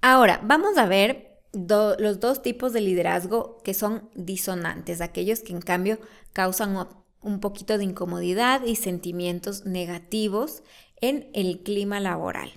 Ahora, 0.00 0.40
vamos 0.42 0.78
a 0.78 0.86
ver 0.86 1.42
los 1.52 2.20
dos 2.20 2.40
tipos 2.40 2.72
de 2.72 2.80
liderazgo 2.80 3.58
que 3.62 3.74
son 3.74 4.08
disonantes, 4.14 5.02
aquellos 5.02 5.40
que 5.40 5.52
en 5.52 5.60
cambio 5.60 5.98
causan 6.32 6.74
un 7.20 7.40
poquito 7.40 7.78
de 7.78 7.84
incomodidad 7.84 8.64
y 8.64 8.76
sentimientos 8.76 9.64
negativos 9.64 10.62
en 11.00 11.30
el 11.34 11.62
clima 11.62 12.00
laboral. 12.00 12.52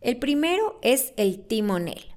El 0.00 0.18
primero 0.18 0.78
es 0.82 1.14
el 1.16 1.46
timonel. 1.46 2.13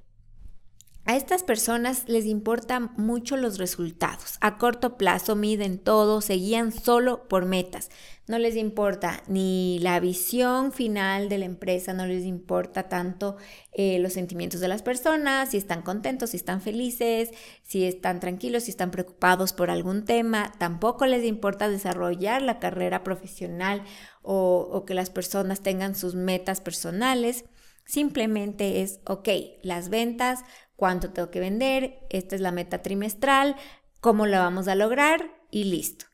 A 1.08 1.16
estas 1.16 1.42
personas 1.42 2.06
les 2.06 2.26
importan 2.26 2.90
mucho 2.98 3.38
los 3.38 3.56
resultados. 3.56 4.36
A 4.42 4.58
corto 4.58 4.98
plazo 4.98 5.36
miden 5.36 5.78
todo, 5.78 6.20
se 6.20 6.34
guían 6.34 6.70
solo 6.70 7.28
por 7.28 7.46
metas. 7.46 7.88
No 8.26 8.38
les 8.38 8.56
importa 8.56 9.22
ni 9.26 9.78
la 9.78 10.00
visión 10.00 10.70
final 10.70 11.30
de 11.30 11.38
la 11.38 11.46
empresa, 11.46 11.94
no 11.94 12.04
les 12.04 12.24
importa 12.24 12.90
tanto 12.90 13.38
eh, 13.72 13.98
los 14.00 14.12
sentimientos 14.12 14.60
de 14.60 14.68
las 14.68 14.82
personas, 14.82 15.52
si 15.52 15.56
están 15.56 15.80
contentos, 15.80 16.28
si 16.28 16.36
están 16.36 16.60
felices, 16.60 17.30
si 17.62 17.84
están 17.84 18.20
tranquilos, 18.20 18.64
si 18.64 18.70
están 18.70 18.90
preocupados 18.90 19.54
por 19.54 19.70
algún 19.70 20.04
tema. 20.04 20.52
Tampoco 20.58 21.06
les 21.06 21.24
importa 21.24 21.70
desarrollar 21.70 22.42
la 22.42 22.58
carrera 22.58 23.02
profesional 23.02 23.82
o, 24.20 24.68
o 24.70 24.84
que 24.84 24.92
las 24.92 25.08
personas 25.08 25.62
tengan 25.62 25.94
sus 25.94 26.14
metas 26.14 26.60
personales. 26.60 27.46
Simplemente 27.86 28.82
es, 28.82 29.00
ok, 29.06 29.30
las 29.62 29.88
ventas 29.88 30.44
cuánto 30.78 31.10
tengo 31.10 31.32
que 31.32 31.40
vender, 31.40 32.06
esta 32.08 32.36
es 32.36 32.40
la 32.40 32.52
meta 32.52 32.82
trimestral, 32.82 33.56
cómo 34.00 34.26
la 34.26 34.38
vamos 34.38 34.68
a 34.68 34.76
lograr 34.76 35.28
y 35.50 35.64
listo. 35.64 36.04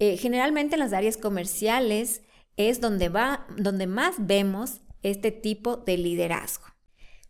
Eh, 0.00 0.16
generalmente 0.16 0.74
en 0.74 0.80
las 0.80 0.92
áreas 0.92 1.16
comerciales 1.16 2.22
es 2.56 2.80
donde, 2.80 3.10
va, 3.10 3.46
donde 3.56 3.86
más 3.86 4.16
vemos 4.18 4.80
este 5.04 5.30
tipo 5.30 5.76
de 5.76 5.98
liderazgo. 5.98 6.66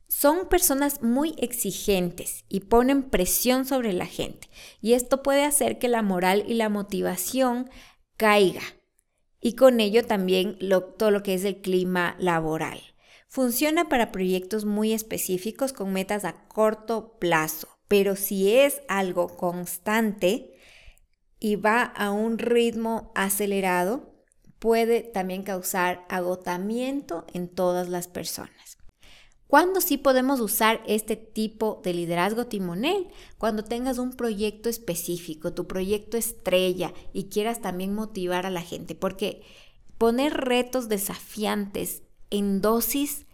Son 0.09 0.49
personas 0.49 1.03
muy 1.03 1.35
exigentes 1.37 2.47
y 2.49 2.61
ponen 2.61 3.11
presión 3.11 3.67
sobre 3.67 3.93
la 3.93 4.07
gente 4.07 4.49
y 4.81 4.95
esto 4.95 5.23
puede 5.23 5.45
hacer 5.45 5.79
que 5.79 5.89
la 5.89 6.01
moral 6.01 6.43
y 6.49 6.55
la 6.55 6.71
motivación 6.71 7.69
caiga 8.17 8.63
y 9.43 9.57
con 9.57 9.79
ello 9.81 10.07
también 10.07 10.59
todo 10.97 11.11
lo 11.11 11.23
que 11.23 11.35
es 11.35 11.45
el 11.45 11.61
clima 11.61 12.17
laboral. 12.19 12.81
Funciona 13.29 13.91
para 13.91 14.11
proyectos 14.11 14.65
muy 14.65 14.95
específicos 14.95 15.75
con 15.75 15.93
metas 15.93 16.25
a 16.25 16.49
corto 16.49 17.19
plazo, 17.19 17.69
pero 17.87 18.17
si 18.17 18.55
es 18.55 18.81
algo 18.89 19.29
constante 19.29 20.55
y 21.39 21.57
va 21.57 21.83
a 21.83 22.11
un 22.11 22.39
ritmo 22.39 23.13
acelerado, 23.15 24.15
puede 24.59 25.03
también 25.03 25.43
causar 25.43 26.07
agotamiento 26.09 27.27
en 27.35 27.49
todas 27.49 27.91
las 27.91 28.09
personas. 28.09 28.79
¿Cuándo 29.47 29.83
sí 29.83 29.99
podemos 29.99 30.41
usar 30.41 30.83
este 30.87 31.17
tipo 31.17 31.81
de 31.85 31.95
liderazgo 31.95 32.47
timonel? 32.47 33.09
Cuando 33.37 33.63
tengas 33.63 33.99
un 33.99 34.13
proyecto 34.13 34.71
específico, 34.71 35.53
tu 35.53 35.67
proyecto 35.67 36.17
estrella 36.17 36.93
y 37.13 37.25
quieras 37.25 37.61
también 37.61 37.95
motivar 37.95 38.47
a 38.47 38.51
la 38.51 38.63
gente, 38.63 38.95
porque 38.95 39.43
poner 39.97 40.35
retos 40.35 40.89
desafiantes 40.89 42.03
en 42.31 42.61
dosis 42.61 43.27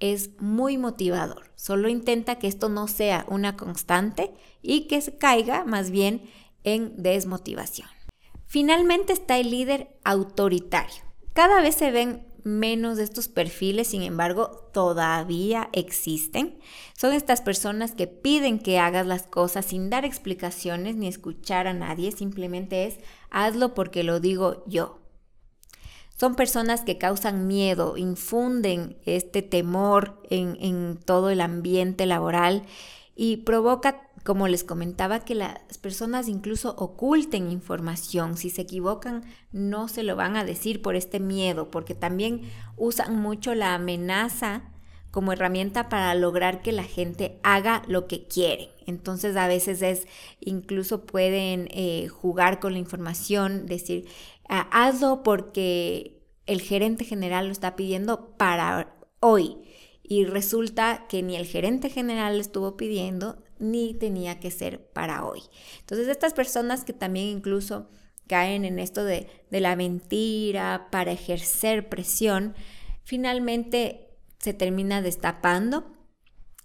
es 0.00 0.30
muy 0.40 0.78
motivador. 0.78 1.50
Solo 1.56 1.88
intenta 1.88 2.38
que 2.38 2.46
esto 2.46 2.68
no 2.68 2.88
sea 2.88 3.24
una 3.28 3.56
constante 3.56 4.32
y 4.62 4.86
que 4.86 5.00
se 5.00 5.16
caiga 5.16 5.64
más 5.64 5.90
bien 5.90 6.22
en 6.64 7.02
desmotivación. 7.02 7.88
Finalmente 8.46 9.12
está 9.12 9.38
el 9.38 9.50
líder 9.50 9.98
autoritario. 10.04 11.02
Cada 11.32 11.60
vez 11.60 11.74
se 11.74 11.90
ven 11.90 12.26
menos 12.44 12.96
de 12.96 13.04
estos 13.04 13.28
perfiles, 13.28 13.88
sin 13.88 14.02
embargo, 14.02 14.70
todavía 14.72 15.68
existen. 15.72 16.58
Son 16.96 17.12
estas 17.12 17.42
personas 17.42 17.92
que 17.92 18.06
piden 18.06 18.58
que 18.58 18.78
hagas 18.78 19.06
las 19.06 19.26
cosas 19.26 19.66
sin 19.66 19.90
dar 19.90 20.04
explicaciones 20.04 20.96
ni 20.96 21.08
escuchar 21.08 21.66
a 21.66 21.74
nadie, 21.74 22.10
simplemente 22.12 22.86
es 22.86 22.98
hazlo 23.30 23.74
porque 23.74 24.02
lo 24.02 24.18
digo 24.20 24.64
yo. 24.66 24.97
Son 26.18 26.34
personas 26.34 26.80
que 26.80 26.98
causan 26.98 27.46
miedo, 27.46 27.96
infunden 27.96 28.96
este 29.06 29.40
temor 29.40 30.20
en, 30.30 30.98
todo 31.04 31.30
el 31.30 31.40
ambiente 31.40 32.06
laboral 32.06 32.64
y 33.14 33.38
provoca, 33.38 34.08
como 34.24 34.48
les 34.48 34.64
comentaba, 34.64 35.20
que 35.20 35.36
las 35.36 35.78
personas 35.80 36.26
incluso 36.26 36.74
oculten 36.76 37.52
información. 37.52 38.36
Si 38.36 38.50
se 38.50 38.62
equivocan, 38.62 39.22
no 39.52 39.86
se 39.86 40.02
lo 40.02 40.16
van 40.16 40.36
a 40.36 40.44
decir 40.44 40.82
por 40.82 40.96
este 40.96 41.20
miedo, 41.20 41.70
porque 41.70 41.94
también 41.94 42.50
usan 42.76 43.20
mucho 43.20 43.54
la 43.54 43.74
amenaza 43.74 44.64
como 45.12 45.32
herramienta 45.32 45.88
para 45.88 46.14
lograr 46.14 46.62
que 46.62 46.72
la 46.72 46.84
gente 46.84 47.38
haga 47.42 47.82
lo 47.86 48.08
que 48.08 48.26
quiere. 48.26 48.70
Entonces 48.86 49.36
a 49.36 49.48
veces 49.48 49.82
es, 49.82 50.06
incluso 50.40 51.04
pueden 51.06 51.68
eh, 51.70 52.08
jugar 52.08 52.58
con 52.58 52.72
la 52.72 52.78
información, 52.78 53.66
decir, 53.66 54.06
hazlo 54.48 55.22
porque 55.22 56.22
el 56.46 56.60
gerente 56.60 57.04
general 57.04 57.46
lo 57.46 57.52
está 57.52 57.76
pidiendo 57.76 58.36
para 58.36 58.96
hoy. 59.20 59.58
Y 60.02 60.24
resulta 60.24 61.06
que 61.08 61.22
ni 61.22 61.36
el 61.36 61.46
gerente 61.46 61.90
general 61.90 62.36
lo 62.36 62.40
estuvo 62.40 62.76
pidiendo 62.76 63.42
ni 63.58 63.94
tenía 63.94 64.40
que 64.40 64.50
ser 64.50 64.90
para 64.92 65.24
hoy. 65.24 65.42
Entonces 65.80 66.08
estas 66.08 66.32
personas 66.32 66.84
que 66.84 66.92
también 66.92 67.26
incluso 67.26 67.90
caen 68.26 68.64
en 68.64 68.78
esto 68.78 69.04
de, 69.04 69.28
de 69.50 69.60
la 69.60 69.76
mentira 69.76 70.88
para 70.90 71.12
ejercer 71.12 71.88
presión, 71.88 72.54
finalmente 73.02 74.08
se 74.38 74.54
termina 74.54 75.02
destapando 75.02 75.92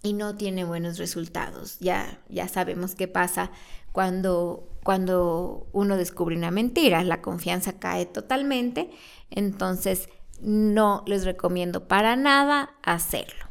y 0.03 0.13
no 0.13 0.35
tiene 0.35 0.65
buenos 0.65 0.97
resultados. 0.97 1.79
Ya, 1.79 2.21
ya 2.29 2.47
sabemos 2.47 2.95
qué 2.95 3.07
pasa 3.07 3.51
cuando, 3.91 4.69
cuando 4.83 5.67
uno 5.71 5.97
descubre 5.97 6.35
una 6.35 6.51
mentira. 6.51 7.03
La 7.03 7.21
confianza 7.21 7.79
cae 7.79 8.05
totalmente. 8.05 8.89
Entonces, 9.29 10.09
no 10.41 11.03
les 11.07 11.25
recomiendo 11.25 11.87
para 11.87 12.15
nada 12.15 12.75
hacerlo. 12.83 13.45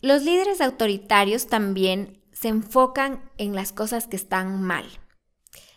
Los 0.00 0.22
líderes 0.22 0.60
autoritarios 0.60 1.46
también 1.46 2.22
se 2.32 2.48
enfocan 2.48 3.30
en 3.36 3.54
las 3.54 3.72
cosas 3.72 4.06
que 4.06 4.16
están 4.16 4.62
mal. 4.62 4.84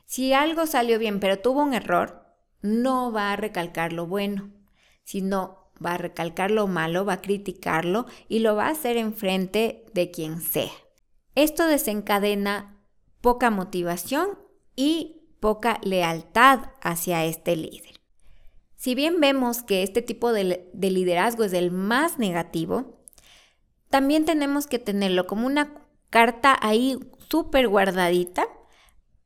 Si 0.05 0.33
algo 0.33 0.67
salió 0.67 0.99
bien 0.99 1.19
pero 1.19 1.39
tuvo 1.39 1.61
un 1.63 1.73
error, 1.73 2.25
no 2.61 3.11
va 3.11 3.31
a 3.31 3.35
recalcar 3.35 3.93
lo 3.93 4.05
bueno, 4.05 4.51
sino 5.03 5.71
va 5.83 5.93
a 5.93 5.97
recalcar 5.97 6.51
lo 6.51 6.67
malo, 6.67 7.05
va 7.05 7.13
a 7.13 7.21
criticarlo 7.21 8.05
y 8.27 8.39
lo 8.39 8.55
va 8.55 8.67
a 8.67 8.71
hacer 8.71 8.97
enfrente 8.97 9.85
de 9.93 10.11
quien 10.11 10.41
sea. 10.41 10.71
Esto 11.33 11.65
desencadena 11.65 12.77
poca 13.21 13.49
motivación 13.49 14.37
y 14.75 15.21
poca 15.39 15.79
lealtad 15.83 16.71
hacia 16.81 17.25
este 17.25 17.55
líder. 17.55 18.01
Si 18.81 18.95
bien 18.95 19.19
vemos 19.19 19.61
que 19.61 19.83
este 19.83 20.01
tipo 20.01 20.33
de, 20.33 20.67
liderazgo 20.73 21.43
es 21.43 21.53
el 21.53 21.69
más 21.69 22.17
negativo, 22.17 22.97
también 23.89 24.25
tenemos 24.25 24.65
que 24.65 24.79
tenerlo 24.79 25.27
como 25.27 25.45
una 25.45 25.85
carta 26.09 26.57
ahí 26.61 26.97
súper 27.29 27.67
guardadita, 27.67 28.47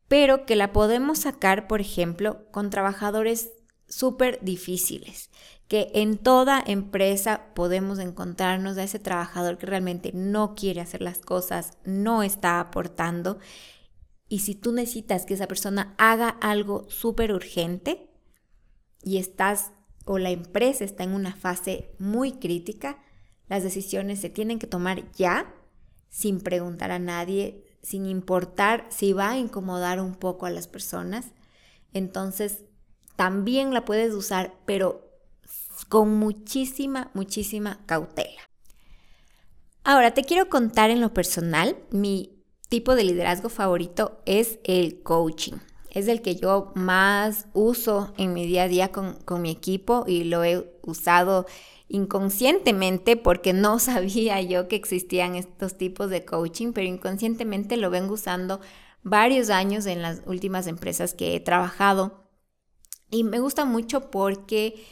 pero 0.10 0.46
que 0.46 0.56
la 0.56 0.74
podemos 0.74 1.20
sacar, 1.20 1.68
por 1.68 1.80
ejemplo, 1.80 2.52
con 2.52 2.70
trabajadores 2.70 3.52
súper 3.88 4.40
difíciles, 4.42 5.30
que 5.70 5.90
en 5.94 6.18
toda 6.18 6.62
empresa 6.66 7.54
podemos 7.56 8.00
encontrarnos 8.00 8.78
a 8.78 8.84
ese 8.84 9.00
trabajador 9.00 9.58
que 9.58 9.68
realmente 9.68 10.12
no 10.14 10.54
quiere 10.56 10.82
hacer 10.82 11.02
las 11.02 11.20
cosas, 11.20 11.78
no 11.86 12.24
está 12.24 12.60
aportando. 12.60 13.40
Y 14.36 14.39
si 14.39 14.54
tú 14.54 14.74
necesitas 14.74 15.25
que 15.25 15.36
esa 15.36 15.48
persona 15.48 15.96
haga 15.98 16.27
algo 16.27 16.89
súper 16.89 17.32
urgente 17.32 18.10
y 19.01 19.15
estás 19.15 19.72
o 20.04 20.18
la 20.18 20.30
empresa 20.30 20.84
está 20.84 21.06
en 21.06 21.13
una 21.13 21.34
fase 21.34 21.96
muy 22.00 22.34
crítica, 22.34 23.01
las 23.48 23.63
decisiones 23.63 24.20
se 24.20 24.30
tienen 24.30 24.60
que 24.60 24.68
tomar 24.68 25.10
ya, 25.13 25.56
sin 26.10 26.42
preguntar 26.42 26.92
a 26.92 27.00
nadie, 27.00 27.63
sin 27.82 28.06
importar 28.08 28.86
si 28.89 29.13
va 29.13 29.30
a 29.30 29.38
incomodar 29.38 30.01
un 30.01 30.15
poco 30.15 30.46
a 30.46 30.50
las 30.50 30.68
personas. 30.68 31.27
Entonces, 31.94 32.65
también 33.15 33.74
la 33.74 33.86
puedes 33.86 34.13
usar, 34.13 34.54
pero 34.65 35.18
con 35.88 36.13
muchísima, 36.20 37.10
muchísima 37.13 37.86
cautela. 37.86 38.42
Ahora, 39.86 40.13
te 40.13 40.25
quiero 40.25 40.50
contar 40.50 40.89
en 40.89 41.00
lo 41.00 41.13
personal, 41.13 41.77
mi 41.89 42.35
tipo 42.69 42.95
de 42.95 43.03
liderazgo 43.03 43.50
favorito 43.50 44.19
es 44.25 44.60
el 44.63 45.01
coaching. 45.01 45.57
Es 45.91 46.07
el 46.07 46.22
que 46.22 46.36
yo 46.36 46.72
más 46.75 47.48
uso 47.53 48.13
en 48.17 48.34
mi 48.34 48.45
día 48.45 48.63
a 48.63 48.67
día 48.67 48.91
con, 48.91 49.13
con 49.24 49.41
mi 49.41 49.50
equipo 49.50 50.03
y 50.07 50.25
lo 50.25 50.43
he 50.43 50.69
usado 50.81 51.45
inconscientemente 51.88 53.15
porque 53.15 53.53
no 53.53 53.79
sabía 53.79 54.41
yo 54.41 54.67
que 54.67 54.75
existían 54.75 55.36
estos 55.36 55.77
tipos 55.77 56.10
de 56.10 56.25
coaching, 56.25 56.74
pero 56.74 56.88
inconscientemente 56.88 57.77
lo 57.77 57.89
vengo 57.89 58.15
usando 58.15 58.60
varios 59.03 59.50
años 59.50 59.86
en 59.86 60.01
las 60.01 60.22
últimas 60.25 60.67
empresas 60.67 61.13
que 61.13 61.36
he 61.36 61.39
trabajado. 61.39 62.25
Y 63.12 63.24
me 63.24 63.39
gusta 63.39 63.65
mucho 63.65 64.10
porque 64.10 64.84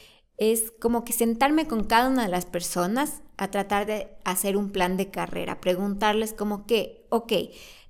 es 0.51 0.73
como 0.79 1.05
que 1.05 1.13
sentarme 1.13 1.67
con 1.67 1.83
cada 1.85 2.09
una 2.09 2.23
de 2.23 2.29
las 2.29 2.45
personas 2.45 3.21
a 3.37 3.49
tratar 3.49 3.85
de 3.85 4.09
hacer 4.25 4.57
un 4.57 4.71
plan 4.71 4.97
de 4.97 5.09
carrera, 5.09 5.61
preguntarles 5.61 6.33
como 6.33 6.65
que, 6.65 7.05
ok, 7.09 7.33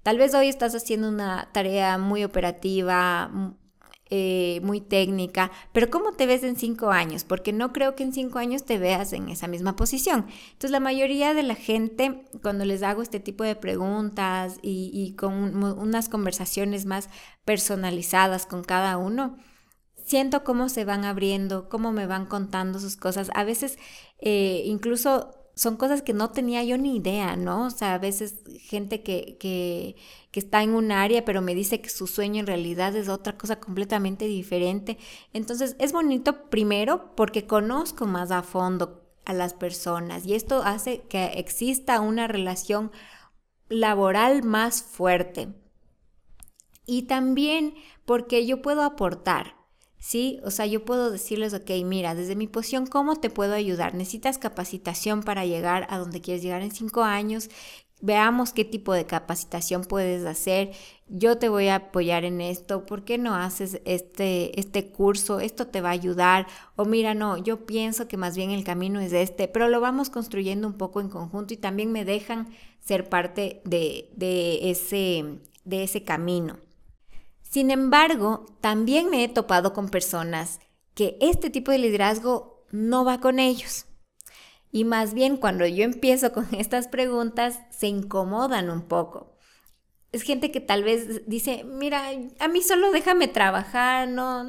tal 0.03 0.17
vez 0.17 0.33
hoy 0.33 0.47
estás 0.47 0.75
haciendo 0.75 1.09
una 1.09 1.49
tarea 1.51 1.97
muy 1.97 2.23
operativa, 2.23 3.31
eh, 4.09 4.59
muy 4.61 4.79
técnica, 4.79 5.51
pero 5.71 5.89
¿cómo 5.89 6.11
te 6.11 6.27
ves 6.27 6.43
en 6.43 6.55
cinco 6.55 6.91
años? 6.91 7.23
Porque 7.23 7.51
no 7.51 7.73
creo 7.73 7.95
que 7.95 8.03
en 8.03 8.13
cinco 8.13 8.37
años 8.37 8.63
te 8.63 8.77
veas 8.77 9.11
en 9.13 9.29
esa 9.29 9.47
misma 9.47 9.75
posición. 9.75 10.27
Entonces 10.51 10.69
la 10.69 10.79
mayoría 10.79 11.33
de 11.33 11.41
la 11.41 11.55
gente, 11.55 12.25
cuando 12.43 12.63
les 12.63 12.83
hago 12.83 13.01
este 13.01 13.19
tipo 13.19 13.43
de 13.43 13.55
preguntas 13.55 14.59
y, 14.61 15.15
con 15.17 15.63
unas 15.63 16.09
conversaciones 16.09 16.85
más 16.85 17.09
personalizadas 17.43 18.45
con 18.45 18.63
cada 18.63 18.97
uno, 18.97 19.37
siento 20.05 20.43
cómo 20.43 20.69
se 20.69 20.85
van 20.85 21.05
abriendo, 21.05 21.69
cómo 21.69 21.91
me 21.91 22.05
van 22.07 22.25
contando 22.25 22.79
sus 22.79 22.95
cosas. 22.97 23.29
A 23.33 23.43
veces 23.43 23.77
eh, 24.19 24.63
incluso 24.65 25.31
son 25.55 25.77
cosas 25.77 26.01
que 26.01 26.13
no 26.13 26.31
tenía 26.31 26.63
yo 26.63 26.77
ni 26.77 26.97
idea, 26.97 27.35
¿no? 27.35 27.67
O 27.67 27.69
sea, 27.69 27.93
a 27.93 27.99
veces 27.99 28.41
gente 28.59 29.03
que, 29.03 29.37
que, 29.39 29.95
que, 30.31 30.39
está 30.39 30.63
en 30.63 30.73
un 30.73 30.91
área, 30.91 31.25
pero 31.25 31.41
me 31.41 31.53
dice 31.53 31.79
que 31.79 31.89
su 31.89 32.07
sueño 32.07 32.39
en 32.39 32.47
realidad 32.47 32.95
es 32.95 33.07
otra 33.07 33.37
cosa 33.37 33.59
completamente 33.59 34.25
diferente. 34.25 34.97
Entonces, 35.31 35.75
es 35.79 35.91
bonito 35.91 36.49
primero 36.49 37.15
porque 37.15 37.45
conozco 37.45 38.07
más 38.07 38.31
a 38.31 38.41
fondo 38.41 39.03
a 39.25 39.33
las 39.33 39.53
personas 39.53 40.25
y 40.25 40.33
esto 40.33 40.63
hace 40.63 41.01
que 41.01 41.25
exista 41.35 42.01
una 42.01 42.27
relación 42.27 42.91
laboral 43.69 44.43
más 44.43 44.81
fuerte. 44.81 45.53
Y 46.85 47.03
también 47.03 47.75
porque 48.05 48.45
yo 48.45 48.61
puedo 48.61 48.81
aportar. 48.83 49.62
¿Sí? 50.03 50.39
O 50.43 50.51
sea, 50.51 50.65
yo 50.65 50.83
puedo 50.83 51.11
decirles, 51.11 51.53
ok, 51.53 51.71
mira, 51.85 52.13
desde 52.13 52.35
mi 52.35 52.47
posición, 52.47 52.85
¿cómo 52.87 53.15
te 53.15 53.29
puedo 53.29 53.53
ayudar? 53.53 53.95
Necesitas 53.95 54.37
capacitación 54.37 55.23
para 55.23 55.45
llegar 55.45 55.87
a 55.89 55.97
donde 55.97 56.19
quieres 56.19 56.43
llegar 56.43 56.61
en 56.61 56.71
cinco 56.71 57.03
años. 57.03 57.49
Veamos 58.01 58.51
qué 58.51 58.65
tipo 58.65 58.91
de 58.93 59.05
capacitación 59.05 59.85
puedes 59.85 60.25
hacer. 60.25 60.71
Yo 61.07 61.37
te 61.37 61.47
voy 61.47 61.69
a 61.69 61.75
apoyar 61.75 62.25
en 62.25 62.41
esto. 62.41 62.85
¿Por 62.85 63.05
qué 63.05 63.17
no 63.17 63.33
haces 63.35 63.79
este, 63.85 64.59
este 64.59 64.91
curso? 64.91 65.39
Esto 65.39 65.67
te 65.67 65.79
va 65.79 65.89
a 65.89 65.93
ayudar. 65.93 66.47
O 66.75 66.83
mira, 66.83 67.13
no, 67.13 67.37
yo 67.37 67.65
pienso 67.65 68.09
que 68.09 68.17
más 68.17 68.35
bien 68.35 68.51
el 68.51 68.65
camino 68.65 68.99
es 68.99 69.13
este, 69.13 69.47
pero 69.47 69.69
lo 69.69 69.79
vamos 69.79 70.09
construyendo 70.09 70.67
un 70.67 70.73
poco 70.73 70.99
en 70.99 71.07
conjunto 71.07 71.53
y 71.53 71.57
también 71.57 71.93
me 71.93 72.03
dejan 72.03 72.49
ser 72.81 73.07
parte 73.07 73.61
de, 73.63 74.09
de, 74.17 74.69
ese, 74.69 75.39
de 75.63 75.83
ese 75.83 76.03
camino. 76.03 76.57
Sin 77.53 77.69
embargo, 77.69 78.47
también 78.61 79.11
me 79.11 79.23
he 79.23 79.29
topado 79.29 79.73
con 79.73 79.89
personas 79.89 80.59
que 80.95 81.19
este 81.21 81.51
tipo 81.51 81.71
de 81.71 81.77
liderazgo 81.77 82.65
no 82.71 83.05
va 83.05 83.19
con 83.19 83.37
ellos. 83.37 83.85
Y 84.71 84.85
más 84.85 85.13
bien 85.13 85.37
cuando 85.37 85.67
yo 85.67 85.83
empiezo 85.83 86.33
con 86.33 86.47
estas 86.55 86.87
preguntas, 86.87 87.59
se 87.69 87.85
incomodan 87.85 88.71
un 88.71 88.87
poco. 88.87 89.37
Es 90.11 90.23
gente 90.23 90.49
que 90.49 90.61
tal 90.61 90.83
vez 90.83 91.29
dice, 91.29 91.63
mira, 91.63 92.09
a 92.39 92.47
mí 92.47 92.63
solo 92.63 92.91
déjame 92.91 93.27
trabajar, 93.27 94.07
no, 94.07 94.43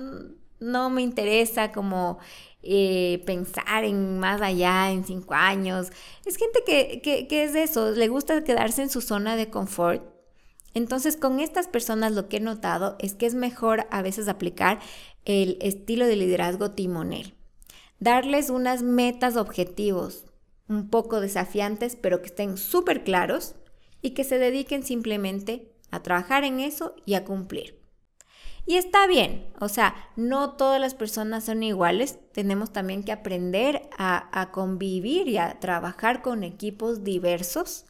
no 0.59 0.89
me 0.89 1.03
interesa 1.03 1.73
como 1.73 2.19
eh, 2.63 3.23
pensar 3.27 3.85
en 3.85 4.19
más 4.19 4.41
allá, 4.41 4.91
en 4.91 5.05
cinco 5.05 5.35
años. 5.35 5.91
Es 6.25 6.39
gente 6.39 6.63
que, 6.65 7.03
que, 7.03 7.29
que 7.29 7.45
es 7.45 7.55
eso, 7.55 7.91
le 7.91 8.09
gusta 8.09 8.45
quedarse 8.45 8.81
en 8.81 8.89
su 8.89 9.03
zona 9.03 9.37
de 9.37 9.51
confort 9.51 10.14
entonces, 10.75 11.17
con 11.17 11.39
estas 11.39 11.69
personas 11.69 12.13
lo 12.13 12.29
que 12.29 12.39
he 12.39 12.41
notado 12.41 12.97
es 12.99 13.15
que 13.15 13.27
es 13.27 13.35
mejor 13.35 13.87
a 13.91 14.03
veces 14.03 14.27
aplicar 14.27 14.81
el 15.25 15.57
estilo 15.61 16.07
de 16.07 16.17
liderazgo 16.17 16.73
timonel. 16.73 17.35
Darles 18.01 18.51
unas 18.51 18.83
metas 18.83 19.37
objetivos 19.37 20.25
un 20.69 20.91
poco 20.91 21.21
desafiantes, 21.21 21.97
pero 21.97 22.21
que 22.21 22.27
estén 22.27 22.57
súper 22.57 23.05
claros 23.05 23.55
y 24.03 24.11
que 24.11 24.25
se 24.25 24.39
dediquen 24.39 24.83
simplemente 24.83 25.73
a 25.93 26.03
trabajar 26.03 26.43
en 26.43 26.59
eso 26.59 26.97
y 27.07 27.15
a 27.15 27.25
cumplir. 27.25 27.81
Y 28.67 28.77
está 28.77 29.07
bien, 29.07 29.53
o 29.61 29.69
sea, 29.69 29.95
no 30.17 30.55
todas 30.55 30.81
las 30.81 30.95
personas 30.95 31.45
son 31.45 31.63
iguales, 31.63 32.19
tenemos 32.33 32.73
también 32.73 33.05
que 33.05 33.13
aprender 33.13 33.91
a, 33.97 34.41
a 34.41 34.51
convivir 34.53 35.29
y 35.29 35.37
a 35.37 35.61
trabajar 35.61 36.23
con 36.23 36.43
equipos 36.43 37.05
diversos 37.05 37.85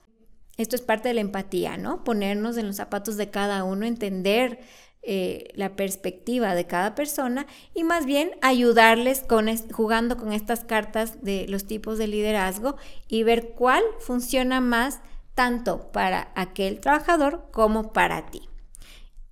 esto 0.57 0.77
es 0.77 0.83
parte 0.83 1.09
de 1.09 1.15
la 1.15 1.21
empatía, 1.21 1.77
¿no? 1.77 2.05
Ponernos 2.05 2.57
en 2.57 2.67
los 2.67 2.77
zapatos 2.77 3.17
de 3.17 3.31
cada 3.31 3.65
uno, 3.65 3.87
entender 3.87 4.61
eh, 5.03 5.49
la 5.55 5.77
perspectiva 5.77 6.55
de 6.55 6.67
cada 6.67 6.95
persona 6.95 7.47
y 7.75 7.85
más 7.85 8.07
bien 8.07 8.31
ayudarles 8.41 9.21
con 9.21 9.49
jugando 9.73 10.17
con 10.17 10.33
estas 10.33 10.65
cartas 10.65 11.23
de 11.23 11.47
los 11.49 11.67
tipos 11.67 11.99
de 11.99 12.07
liderazgo 12.07 12.77
y 13.07 13.23
ver 13.23 13.51
cuál 13.51 13.83
funciona 14.01 14.61
más 14.61 15.01
tanto 15.35 15.93
para 15.93 16.33
aquel 16.37 16.81
trabajador 16.81 17.49
como 17.53 17.93
para 17.93 18.31
ti. 18.31 18.49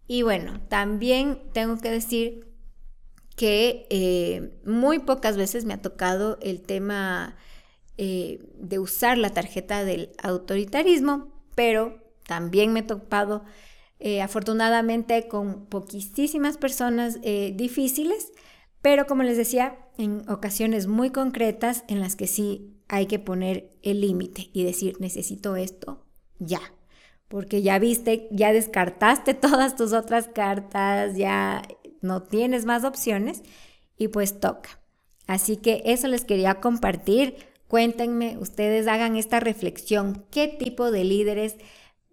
Y 0.07 0.23
bueno, 0.23 0.61
también 0.69 1.41
tengo 1.55 1.79
que 1.79 1.91
decir 1.91 2.53
que 3.37 3.87
eh, 3.89 4.61
muy 4.67 4.99
pocas 4.99 5.37
veces 5.37 5.65
me 5.65 5.73
ha 5.73 5.81
tocado 5.81 6.39
el 6.43 6.61
tema 6.61 7.37
eh, 8.05 8.41
de 8.59 8.81
usar 8.81 9.17
la 9.17 9.31
tarjeta 9.31 9.85
del 9.85 10.11
autoritarismo, 10.21 11.29
pero 11.55 12.03
también 12.27 12.73
me 12.73 12.81
he 12.81 12.83
topado 12.83 13.45
eh, 14.01 14.21
afortunadamente 14.21 15.29
con 15.29 15.67
poquísimas 15.67 16.57
personas 16.57 17.21
eh, 17.23 17.53
difíciles, 17.55 18.33
Pero 18.81 19.07
como 19.07 19.23
les 19.23 19.37
decía, 19.37 19.79
en 19.99 20.29
ocasiones 20.29 20.88
muy 20.88 21.11
concretas 21.11 21.85
en 21.87 22.01
las 22.01 22.17
que 22.17 22.27
sí 22.27 22.75
hay 22.88 23.07
que 23.07 23.21
poner 23.21 23.73
el 23.83 24.01
límite 24.01 24.51
y 24.53 24.65
decir, 24.65 24.97
necesito 24.99 25.55
esto 25.55 26.05
ya. 26.41 26.61
Porque 27.29 27.62
ya 27.62 27.79
viste, 27.79 28.27
ya 28.33 28.53
descartaste 28.53 29.35
todas 29.47 29.77
tus 29.77 29.93
otras 29.93 30.27
cartas, 30.27 31.17
ya 31.17 31.62
no 32.01 32.25
tienes 32.25 32.65
más 32.65 32.83
opciones 32.83 33.45
y 33.97 34.09
pues 34.09 34.41
toca. 34.41 34.81
Así 35.29 35.57
que 35.57 35.83
eso 35.85 36.09
les 36.09 36.25
quería 36.25 36.57
compartir. 36.61 37.52
Cuéntenme, 37.73 38.37
ustedes 38.37 38.87
hagan 38.87 39.17
esta 39.17 39.41
reflexión. 39.41 40.27
¿Qué 40.31 40.47
tipo 40.47 40.91
de 40.91 41.05
líderes? 41.05 41.57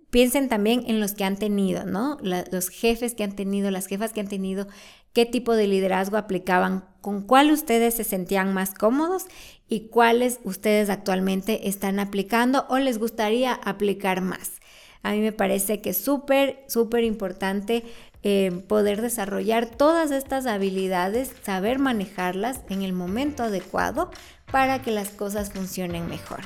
Piensen 0.10 0.48
también 0.48 0.86
en 0.88 1.02
los 1.02 1.16
que 1.16 1.26
han 1.26 1.36
tenido, 1.36 1.84
¿no? 1.84 2.18
los 2.22 2.70
jefes 2.70 3.14
que 3.14 3.26
han 3.26 3.36
tenido, 3.36 3.70
las 3.70 3.88
jefas 3.88 4.14
que 4.14 4.22
han 4.22 4.30
tenido, 4.30 4.70
qué 5.12 5.26
tipo 5.26 5.58
de 5.58 5.68
liderazgo 5.68 6.16
aplicaban, 6.16 6.86
con 7.02 7.24
cuál 7.24 7.52
ustedes 7.52 7.96
se 7.96 8.06
sentían 8.06 8.54
más 8.54 8.74
cómodos 8.74 9.26
y 9.68 9.90
cuáles 9.90 10.40
ustedes 10.46 10.90
actualmente 10.90 11.68
están 11.68 12.00
aplicando 12.00 12.66
o 12.70 12.78
les 12.78 12.98
gustaría 12.98 13.52
aplicar 13.52 14.22
más. 14.22 14.62
A 15.04 15.12
mí 15.12 15.20
me 15.20 15.34
parece 15.34 15.82
que 15.82 15.90
es 15.90 15.98
súper, 15.98 16.64
súper 16.70 17.04
importante 17.04 17.84
eh, 18.24 18.64
poder 18.68 19.02
desarrollar 19.02 19.66
todas 19.66 20.12
estas 20.12 20.46
habilidades, 20.46 21.32
saber 21.44 21.80
manejarlas 21.80 22.62
en 22.70 22.82
el 22.82 22.94
momento 22.94 23.44
adecuado 23.44 24.12
para 24.52 24.82
que 24.82 24.92
las 24.92 25.10
cosas 25.10 25.52
funcionen 25.52 26.08
mejor. 26.08 26.42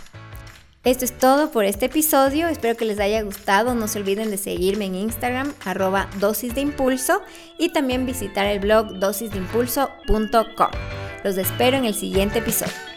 Esto 0.83 1.05
es 1.05 1.17
todo 1.17 1.49
por 1.49 1.63
este 1.63 1.85
episodio, 1.85 2.49
espero 2.49 2.75
que 2.75 2.83
les 2.83 2.99
haya 2.99 3.21
gustado, 3.21 3.73
no 3.73 3.87
se 3.87 3.99
olviden 3.99 4.29
de 4.29 4.37
seguirme 4.37 4.85
en 4.85 4.95
Instagram 4.95 5.53
arroba 5.63 6.09
dosis 6.19 6.53
de 6.55 6.61
impulso 6.61 7.21
y 7.57 7.69
también 7.69 8.05
visitar 8.05 8.45
el 8.47 8.59
blog 8.59 8.99
dosisdeimpulso.com. 8.99 10.71
Los 11.23 11.37
espero 11.37 11.77
en 11.77 11.85
el 11.85 11.93
siguiente 11.93 12.39
episodio. 12.39 12.92